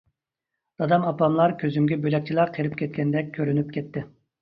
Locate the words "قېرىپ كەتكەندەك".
2.59-3.33